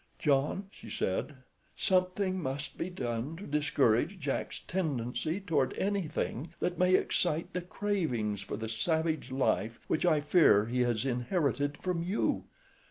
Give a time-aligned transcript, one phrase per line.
[0.17, 1.35] "John," she said,
[1.77, 8.41] "something must be done to discourage Jack's tendency toward anything that may excite the cravings
[8.41, 12.45] for the savage life which I fear he has inherited from you.